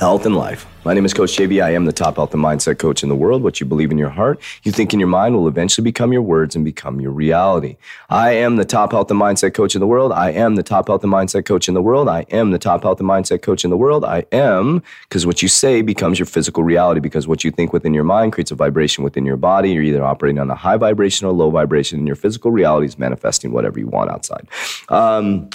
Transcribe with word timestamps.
health, 0.00 0.24
and 0.24 0.34
life. 0.34 0.66
My 0.86 0.94
name 0.94 1.04
is 1.04 1.12
Coach 1.12 1.36
JV. 1.36 1.62
I 1.62 1.74
am 1.74 1.84
the 1.84 1.92
top 1.92 2.16
health 2.16 2.32
and 2.32 2.42
mindset 2.42 2.78
coach 2.78 3.02
in 3.02 3.10
the 3.10 3.14
world. 3.14 3.42
What 3.42 3.60
you 3.60 3.66
believe 3.66 3.90
in 3.90 3.98
your 3.98 4.08
heart, 4.08 4.40
you 4.62 4.72
think 4.72 4.94
in 4.94 4.98
your 4.98 5.10
mind 5.10 5.34
will 5.34 5.46
eventually 5.46 5.84
become 5.84 6.10
your 6.10 6.22
words 6.22 6.56
and 6.56 6.64
become 6.64 7.02
your 7.02 7.10
reality. 7.10 7.76
I 8.08 8.30
am 8.32 8.56
the 8.56 8.64
top 8.64 8.92
health 8.92 9.10
and 9.10 9.20
mindset 9.20 9.52
coach 9.52 9.74
in 9.74 9.80
the 9.80 9.86
world. 9.86 10.10
I 10.12 10.30
am 10.30 10.54
the 10.54 10.62
top 10.62 10.86
health 10.86 11.04
and 11.04 11.12
mindset 11.12 11.44
coach 11.44 11.68
in 11.68 11.74
the 11.74 11.82
world. 11.82 12.08
I 12.08 12.20
am 12.30 12.50
the 12.50 12.58
top 12.58 12.82
health 12.82 12.98
and 12.98 13.06
mindset 13.06 13.42
coach 13.42 13.62
in 13.62 13.68
the 13.68 13.76
world. 13.76 14.06
I 14.06 14.24
am 14.32 14.82
because 15.02 15.26
what 15.26 15.42
you 15.42 15.48
say 15.48 15.82
becomes 15.82 16.18
your 16.18 16.24
physical 16.24 16.64
reality 16.64 17.00
because 17.00 17.28
what 17.28 17.44
you 17.44 17.50
think 17.50 17.74
within 17.74 17.92
your 17.92 18.04
mind 18.04 18.32
creates 18.32 18.50
a 18.50 18.54
vibration 18.54 19.04
within 19.04 19.26
your 19.26 19.36
body. 19.36 19.72
You're 19.72 19.82
either 19.82 20.02
operating 20.02 20.38
on 20.38 20.50
a 20.50 20.54
high 20.54 20.78
vibration 20.78 21.26
or 21.26 21.32
low 21.32 21.50
vibration, 21.50 21.98
and 21.98 22.06
your 22.06 22.16
physical 22.16 22.50
reality 22.50 22.86
is 22.86 22.98
manifesting 22.98 23.52
whatever 23.52 23.78
you 23.78 23.88
want 23.88 24.10
outside. 24.10 24.48
Um, 24.88 25.50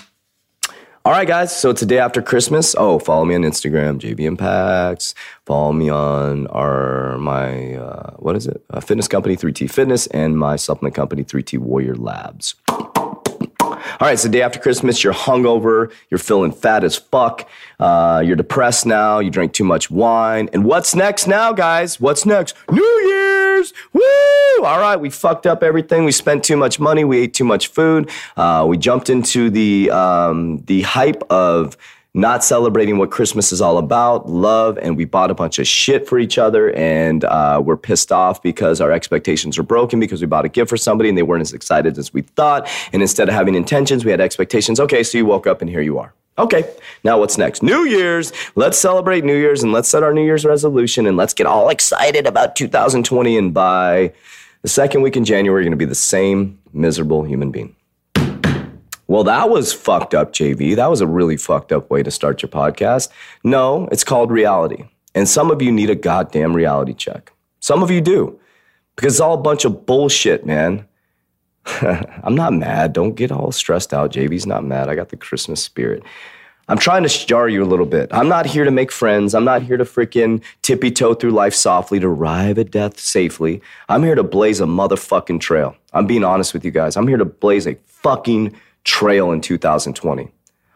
all 1.06 1.12
right, 1.12 1.28
guys. 1.28 1.56
So 1.56 1.70
it's 1.70 1.84
a 1.84 1.86
day 1.86 2.00
after 2.00 2.20
Christmas. 2.20 2.74
Oh, 2.76 2.98
follow 2.98 3.26
me 3.26 3.36
on 3.36 3.44
Instagram, 3.44 4.00
JV 4.00 4.22
Impacts. 4.22 5.14
Follow 5.46 5.72
me 5.72 5.88
on 5.88 6.48
our 6.48 7.20
my 7.20 7.76
uh, 7.76 8.16
what 8.18 8.36
is 8.36 8.48
it? 8.48 8.66
Uh, 8.72 8.80
fitness 8.80 9.08
company, 9.08 9.38
3T 9.38 9.70
Fitness, 9.70 10.08
and 10.08 10.36
my 10.36 10.56
supplement 10.56 10.96
company, 10.96 11.24
3T 11.24 11.60
Warrior 11.60 11.96
Labs. 11.96 12.56
All 12.68 14.08
right, 14.10 14.18
the 14.18 14.30
day 14.30 14.42
after 14.42 14.60
Christmas. 14.60 15.04
You're 15.04 15.14
hungover. 15.14 15.94
You're 16.10 16.18
feeling 16.18 16.52
fat 16.52 16.84
as 16.84 16.96
fuck. 16.96 17.48
Uh, 17.80 18.24
you're 18.26 18.36
depressed 18.36 18.88
now. 18.88 19.20
You 19.20 19.30
drink 19.30 19.54
too 19.54 19.64
much 19.64 19.92
wine. 19.92 20.50
And 20.54 20.66
what's 20.66 20.96
next 20.96 21.28
now, 21.28 21.54
guys? 21.54 22.02
What's 22.02 22.26
next? 22.26 22.56
New 22.72 22.84
Year's. 22.84 23.74
Woo! 23.94 24.02
All 24.66 24.80
right, 24.80 24.98
we 24.98 25.10
fucked 25.10 25.46
up 25.46 25.62
everything. 25.62 26.06
We 26.06 26.12
spent 26.12 26.44
too 26.44 26.58
much 26.58 26.80
money. 26.80 27.04
We 27.04 27.20
ate 27.20 27.34
too 27.34 27.44
much 27.44 27.68
food. 27.68 28.10
Uh, 28.36 28.66
we 28.68 28.78
jumped 28.78 29.10
into 29.10 29.50
the 29.50 29.92
um, 29.92 30.58
the 30.66 30.82
hype 30.82 31.24
of 31.30 31.78
not 32.16 32.46
celebrating 32.46 32.98
what 32.98 33.12
Christmas 33.12 33.52
is 33.52 33.62
all 33.62 33.78
about, 33.78 34.30
love, 34.30 34.78
and 34.78 34.96
we 34.96 35.04
bought 35.04 35.30
a 35.30 35.34
bunch 35.34 35.60
of 35.60 35.68
shit 35.68 36.08
for 36.08 36.18
each 36.18 36.38
other, 36.38 36.74
and 36.74 37.26
uh, 37.26 37.62
we're 37.64 37.76
pissed 37.76 38.10
off 38.10 38.42
because 38.42 38.80
our 38.80 38.92
expectations 38.92 39.58
are 39.60 39.64
broken 39.64 40.00
because 40.00 40.22
we 40.22 40.28
bought 40.28 40.46
a 40.46 40.50
gift 40.50 40.70
for 40.70 40.78
somebody 40.78 41.10
and 41.10 41.18
they 41.18 41.24
weren't 41.24 41.42
as 41.42 41.54
excited 41.54 41.98
as 41.98 42.14
we 42.14 42.22
thought. 42.22 42.70
And 42.94 43.02
instead 43.02 43.28
of 43.28 43.36
having 43.36 43.54
intentions, 43.54 44.06
we 44.06 44.12
had 44.12 44.22
expectations. 44.22 44.80
Okay, 44.80 45.04
so 45.04 45.18
you 45.18 45.26
woke 45.26 45.46
up 45.46 45.62
and 45.62 45.70
here 45.70 45.82
you 45.82 46.00
are. 46.00 46.14
Okay, 46.38 46.64
now 47.04 47.20
what's 47.20 47.38
next? 47.38 47.62
New 47.62 47.84
Year's. 47.84 48.32
Let's 48.56 48.78
celebrate 48.78 49.26
New 49.26 49.38
Year's 49.38 49.62
and 49.62 49.74
let's 49.74 49.90
set 49.90 50.02
our 50.02 50.14
New 50.14 50.24
Year's 50.24 50.46
resolution 50.46 51.06
and 51.08 51.18
let's 51.18 51.34
get 51.34 51.48
all 51.48 51.70
excited 51.70 52.26
about 52.26 52.56
2020. 52.56 53.38
And 53.38 53.54
by 53.54 54.14
the 54.66 54.70
second 54.70 55.04
week 55.04 55.16
in 55.16 55.24
January, 55.24 55.62
you're 55.62 55.70
gonna 55.70 55.76
be 55.76 55.86
the 55.86 55.94
same 55.94 56.58
miserable 56.74 57.22
human 57.22 57.52
being. 57.52 57.76
Well, 59.06 59.24
that 59.26 59.52
was 59.52 59.72
fucked 59.72 60.16
up, 60.16 60.34
JV. 60.34 60.76
That 60.76 60.90
was 60.90 61.02
a 61.02 61.06
really 61.06 61.38
fucked 61.38 61.72
up 61.72 61.92
way 61.92 62.02
to 62.02 62.10
start 62.10 62.42
your 62.42 62.50
podcast. 62.50 63.10
No, 63.44 63.88
it's 63.92 64.04
called 64.04 64.32
reality. 64.32 64.86
And 65.14 65.30
some 65.30 65.52
of 65.52 65.62
you 65.62 65.72
need 65.72 65.92
a 65.92 65.96
goddamn 65.96 66.56
reality 66.56 66.96
check. 66.96 67.32
Some 67.60 67.84
of 67.84 67.92
you 67.92 68.02
do. 68.02 68.40
Because 68.96 69.14
it's 69.14 69.20
all 69.22 69.36
a 69.36 69.38
bunch 69.38 69.66
of 69.66 69.86
bullshit, 69.86 70.48
man. 70.48 70.88
I'm 72.24 72.34
not 72.34 72.52
mad. 72.52 72.92
Don't 72.92 73.14
get 73.14 73.32
all 73.32 73.52
stressed 73.52 73.94
out. 73.94 74.12
JV's 74.12 74.48
not 74.48 74.66
mad. 74.66 74.90
I 74.90 74.96
got 74.96 75.10
the 75.10 75.16
Christmas 75.16 75.62
spirit. 75.62 76.02
I'm 76.68 76.80
trying 76.80 77.04
to 77.04 77.10
jar 77.10 77.48
you 77.48 77.64
a 77.64 77.66
little 77.66 77.86
bit. 77.86 78.10
I'm 78.12 78.28
not 78.28 78.48
here 78.48 78.64
to 78.64 78.72
make 78.72 78.92
friends. 78.92 79.36
I'm 79.36 79.46
not 79.46 79.62
here 79.62 79.78
to 79.78 79.84
freaking 79.84 80.42
tippy 80.64 80.90
toe 80.90 81.14
through 81.14 81.32
life 81.32 81.54
softly 81.54 82.00
to 82.00 82.08
arrive 82.08 82.58
at 82.58 82.72
death 82.72 83.00
safely. 83.00 83.62
I'm 83.88 84.02
here 84.02 84.16
to 84.16 84.24
blaze 84.24 84.60
a 84.62 84.66
motherfucking 84.66 85.42
trail. 85.42 85.76
I'm 85.94 86.08
being 86.08 86.24
honest 86.24 86.56
with 86.56 86.66
you 86.66 86.72
guys. 86.72 86.98
I'm 86.98 87.08
here 87.08 87.18
to 87.18 87.26
blaze 87.26 87.68
a 87.68 87.78
fucking 87.86 88.56
trail 88.84 89.32
in 89.32 89.42
2020. 89.42 90.32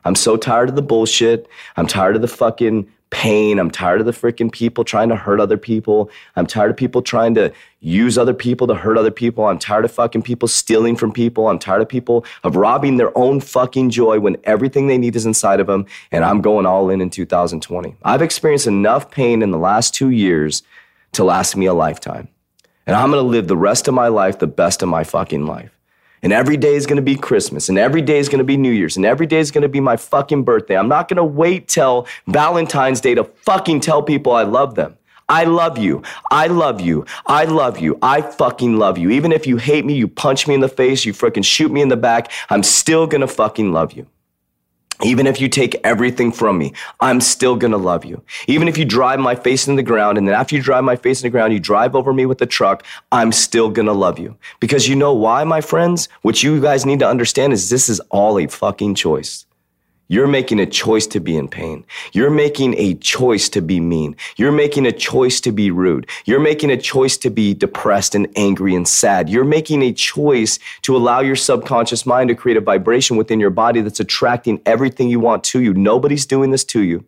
I'm 0.05 0.15
so 0.15 0.37
tired 0.37 0.69
of 0.69 0.75
the 0.75 0.83
bullshit. 0.83 1.47
I'm 1.75 1.87
tired 1.87 2.15
of 2.15 2.21
the 2.21 2.27
fucking 2.27 2.87
pain. 3.09 3.59
I'm 3.59 3.71
tired 3.71 3.99
of 3.99 4.05
the 4.05 4.11
freaking 4.11 4.51
people 4.51 4.83
trying 4.83 5.09
to 5.09 5.15
hurt 5.15 5.39
other 5.39 5.57
people. 5.57 6.09
I'm 6.35 6.45
tired 6.45 6.71
of 6.71 6.77
people 6.77 7.01
trying 7.01 7.33
to 7.35 7.51
use 7.79 8.17
other 8.17 8.33
people 8.33 8.67
to 8.67 8.75
hurt 8.75 8.97
other 8.97 9.11
people. 9.11 9.45
I'm 9.45 9.57
tired 9.57 9.85
of 9.85 9.91
fucking 9.91 10.21
people 10.21 10.47
stealing 10.47 10.95
from 10.95 11.11
people. 11.11 11.47
I'm 11.47 11.59
tired 11.59 11.81
of 11.81 11.89
people 11.89 12.25
of 12.43 12.55
robbing 12.55 12.97
their 12.97 13.17
own 13.17 13.39
fucking 13.39 13.89
joy 13.89 14.19
when 14.19 14.37
everything 14.43 14.87
they 14.87 14.97
need 14.97 15.15
is 15.15 15.25
inside 15.25 15.59
of 15.59 15.67
them. 15.67 15.85
And 16.11 16.23
I'm 16.23 16.41
going 16.41 16.65
all 16.65 16.89
in 16.89 17.01
in 17.01 17.09
2020. 17.09 17.95
I've 18.03 18.21
experienced 18.21 18.67
enough 18.67 19.09
pain 19.09 19.41
in 19.41 19.51
the 19.51 19.57
last 19.57 19.93
two 19.93 20.09
years 20.09 20.61
to 21.13 21.23
last 21.23 21.55
me 21.55 21.65
a 21.65 21.73
lifetime. 21.73 22.27
And 22.85 22.95
I'm 22.95 23.11
going 23.11 23.23
to 23.23 23.27
live 23.27 23.47
the 23.47 23.57
rest 23.57 23.87
of 23.87 23.93
my 23.93 24.07
life 24.07 24.39
the 24.39 24.47
best 24.47 24.83
of 24.83 24.89
my 24.89 25.03
fucking 25.03 25.45
life. 25.45 25.78
And 26.21 26.33
every 26.33 26.57
day 26.57 26.75
is 26.75 26.85
gonna 26.85 27.01
be 27.01 27.15
Christmas, 27.15 27.69
and 27.69 27.77
every 27.77 28.01
day 28.01 28.19
is 28.19 28.29
gonna 28.29 28.43
be 28.43 28.57
New 28.57 28.71
Year's, 28.71 28.97
and 28.97 29.05
every 29.05 29.25
day 29.25 29.39
is 29.39 29.51
gonna 29.51 29.69
be 29.69 29.79
my 29.79 29.95
fucking 29.95 30.43
birthday. 30.43 30.77
I'm 30.77 30.89
not 30.89 31.07
gonna 31.07 31.23
wait 31.23 31.67
till 31.67 32.07
Valentine's 32.27 33.01
Day 33.01 33.15
to 33.15 33.23
fucking 33.23 33.79
tell 33.79 34.03
people 34.03 34.33
I 34.33 34.43
love 34.43 34.75
them. 34.75 34.97
I 35.29 35.43
love 35.43 35.77
you. 35.77 36.01
I 36.31 36.47
love 36.47 36.81
you. 36.81 37.05
I 37.27 37.45
love 37.45 37.79
you. 37.79 37.99
I 38.01 38.21
fucking 38.21 38.77
love 38.77 38.97
you. 38.97 39.11
Even 39.11 39.31
if 39.31 39.45
you 39.45 39.57
hate 39.57 39.85
me, 39.85 39.93
you 39.93 40.07
punch 40.07 40.47
me 40.47 40.55
in 40.55 40.59
the 40.59 40.67
face, 40.67 41.05
you 41.05 41.13
freaking 41.13 41.45
shoot 41.45 41.71
me 41.71 41.81
in 41.81 41.87
the 41.89 41.97
back, 41.97 42.31
I'm 42.49 42.63
still 42.63 43.05
gonna 43.05 43.27
fucking 43.27 43.71
love 43.71 43.93
you. 43.93 44.07
Even 45.01 45.27
if 45.27 45.39
you 45.39 45.47
take 45.47 45.79
everything 45.83 46.31
from 46.31 46.57
me, 46.57 46.73
I'm 46.99 47.21
still 47.21 47.55
gonna 47.55 47.77
love 47.77 48.03
you. 48.03 48.21
Even 48.47 48.67
if 48.67 48.77
you 48.77 48.83
drive 48.83 49.19
my 49.19 49.33
face 49.33 49.67
in 49.67 49.77
the 49.77 49.83
ground, 49.83 50.17
and 50.17 50.27
then 50.27 50.35
after 50.35 50.55
you 50.55 50.61
drive 50.61 50.83
my 50.83 50.97
face 50.97 51.21
in 51.21 51.27
the 51.27 51.31
ground, 51.31 51.53
you 51.53 51.59
drive 51.59 51.95
over 51.95 52.13
me 52.13 52.25
with 52.25 52.41
a 52.41 52.45
truck, 52.45 52.83
I'm 53.11 53.31
still 53.31 53.69
gonna 53.69 53.93
love 53.93 54.19
you. 54.19 54.35
Because 54.59 54.89
you 54.89 54.95
know 54.95 55.13
why, 55.13 55.43
my 55.45 55.61
friends? 55.61 56.09
What 56.21 56.43
you 56.43 56.59
guys 56.59 56.85
need 56.85 56.99
to 56.99 57.07
understand 57.07 57.53
is 57.53 57.69
this 57.69 57.87
is 57.87 58.01
all 58.09 58.37
a 58.37 58.47
fucking 58.47 58.95
choice. 58.95 59.45
You're 60.11 60.27
making 60.27 60.59
a 60.59 60.65
choice 60.65 61.05
to 61.07 61.19
be 61.19 61.37
in 61.37 61.47
pain. 61.47 61.85
You're 62.13 62.31
making 62.31 62.73
a 62.79 62.95
choice 62.95 63.47
to 63.49 63.61
be 63.61 63.79
mean. 63.79 64.15
You're 64.37 64.51
making 64.51 64.87
a 64.87 64.91
choice 64.91 65.39
to 65.41 65.51
be 65.51 65.69
rude. 65.69 66.09
You're 66.25 66.39
making 66.39 66.71
a 66.71 66.77
choice 66.77 67.15
to 67.17 67.29
be 67.29 67.53
depressed 67.53 68.15
and 68.15 68.27
angry 68.35 68.73
and 68.73 68.87
sad. 68.87 69.29
You're 69.29 69.45
making 69.45 69.83
a 69.83 69.93
choice 69.93 70.57
to 70.81 70.97
allow 70.97 71.19
your 71.19 71.35
subconscious 71.35 72.07
mind 72.07 72.29
to 72.29 72.35
create 72.35 72.57
a 72.57 72.61
vibration 72.61 73.17
within 73.17 73.39
your 73.39 73.51
body 73.51 73.81
that's 73.81 73.99
attracting 73.99 74.59
everything 74.65 75.09
you 75.09 75.19
want 75.19 75.43
to 75.45 75.61
you. 75.61 75.75
Nobody's 75.75 76.25
doing 76.25 76.49
this 76.49 76.63
to 76.65 76.81
you. 76.81 77.05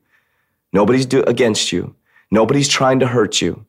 Nobody's 0.72 1.07
do 1.07 1.23
against 1.23 1.72
you. 1.72 1.95
Nobody's 2.29 2.69
trying 2.69 3.00
to 3.00 3.07
hurt 3.07 3.41
you. 3.41 3.66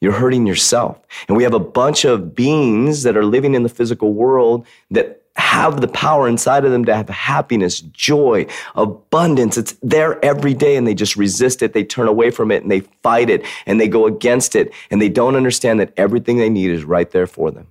You're 0.00 0.12
hurting 0.12 0.48
yourself. 0.48 1.00
And 1.28 1.36
we 1.36 1.44
have 1.44 1.54
a 1.54 1.60
bunch 1.60 2.04
of 2.04 2.34
beings 2.34 3.04
that 3.04 3.16
are 3.16 3.24
living 3.24 3.54
in 3.54 3.62
the 3.62 3.68
physical 3.68 4.12
world 4.12 4.66
that 4.90 5.23
have 5.54 5.80
the 5.80 5.86
power 5.86 6.26
inside 6.26 6.64
of 6.64 6.72
them 6.72 6.84
to 6.84 6.92
have 6.92 7.08
happiness, 7.08 7.80
joy, 7.80 8.44
abundance. 8.74 9.56
It's 9.56 9.76
there 9.82 10.22
every 10.24 10.52
day 10.52 10.74
and 10.74 10.84
they 10.84 10.94
just 10.94 11.14
resist 11.14 11.62
it. 11.62 11.74
They 11.74 11.84
turn 11.84 12.08
away 12.08 12.32
from 12.32 12.50
it 12.50 12.64
and 12.64 12.72
they 12.72 12.80
fight 13.04 13.30
it 13.30 13.46
and 13.64 13.80
they 13.80 13.86
go 13.86 14.04
against 14.08 14.56
it 14.56 14.72
and 14.90 15.00
they 15.00 15.08
don't 15.08 15.36
understand 15.36 15.78
that 15.78 15.92
everything 15.96 16.38
they 16.38 16.50
need 16.50 16.72
is 16.72 16.82
right 16.82 17.08
there 17.08 17.28
for 17.28 17.52
them. 17.52 17.68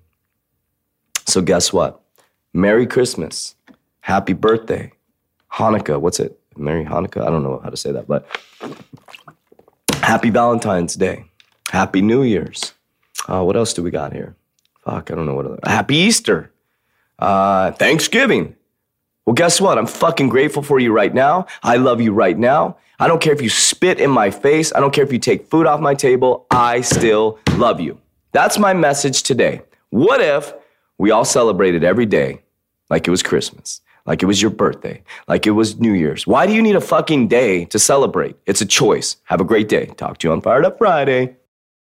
So, 1.27 1.41
guess 1.41 1.73
what? 1.73 2.01
Merry 2.53 2.87
Christmas. 2.87 3.55
Happy 3.99 4.31
birthday. 4.31 4.93
Hanukkah. 5.51 5.99
What's 5.99 6.21
it? 6.21 6.39
Merry 6.55 6.85
Hanukkah? 6.85 7.27
I 7.27 7.29
don't 7.29 7.43
know 7.43 7.59
how 7.61 7.69
to 7.69 7.77
say 7.77 7.91
that, 7.91 8.07
but 8.07 8.25
happy 9.95 10.29
Valentine's 10.29 10.95
Day. 10.95 11.25
Happy 11.69 12.01
New 12.01 12.23
Year's. 12.23 12.73
Uh, 13.27 13.43
what 13.43 13.57
else 13.57 13.73
do 13.73 13.83
we 13.83 13.91
got 13.91 14.13
here? 14.13 14.37
Fuck, 14.85 15.11
I 15.11 15.15
don't 15.15 15.25
know 15.25 15.35
what. 15.35 15.47
Other. 15.47 15.59
Happy 15.65 15.95
Easter. 15.95 16.52
Uh, 17.19 17.71
Thanksgiving. 17.71 18.55
Well, 19.25 19.33
guess 19.33 19.61
what? 19.61 19.77
I'm 19.77 19.87
fucking 19.87 20.29
grateful 20.29 20.63
for 20.63 20.79
you 20.79 20.91
right 20.91 21.13
now. 21.13 21.47
I 21.61 21.77
love 21.77 22.01
you 22.01 22.11
right 22.11 22.37
now. 22.37 22.77
I 22.99 23.07
don't 23.07 23.21
care 23.21 23.33
if 23.33 23.41
you 23.41 23.49
spit 23.49 23.99
in 23.99 24.11
my 24.11 24.29
face. 24.29 24.73
I 24.73 24.79
don't 24.79 24.93
care 24.93 25.03
if 25.03 25.11
you 25.11 25.19
take 25.19 25.47
food 25.47 25.65
off 25.65 25.79
my 25.79 25.93
table. 25.95 26.45
I 26.51 26.81
still 26.81 27.39
love 27.57 27.79
you. 27.79 27.99
That's 28.33 28.57
my 28.57 28.73
message 28.73 29.23
today. 29.23 29.61
What 29.89 30.21
if 30.21 30.53
we 30.97 31.11
all 31.11 31.25
celebrated 31.25 31.83
every 31.83 32.05
day 32.05 32.41
like 32.89 33.07
it 33.07 33.11
was 33.11 33.23
Christmas, 33.23 33.81
like 34.05 34.23
it 34.23 34.25
was 34.25 34.41
your 34.41 34.51
birthday, 34.51 35.01
like 35.27 35.47
it 35.47 35.51
was 35.51 35.79
New 35.79 35.93
Year's? 35.93 36.27
Why 36.27 36.45
do 36.45 36.53
you 36.53 36.61
need 36.61 36.75
a 36.75 36.81
fucking 36.81 37.27
day 37.27 37.65
to 37.65 37.79
celebrate? 37.79 38.35
It's 38.45 38.61
a 38.61 38.65
choice. 38.65 39.17
Have 39.25 39.39
a 39.41 39.45
great 39.45 39.69
day. 39.69 39.85
Talk 39.85 40.17
to 40.19 40.27
you 40.27 40.31
on 40.31 40.41
Fired 40.41 40.65
Up 40.65 40.77
Friday. 40.77 41.35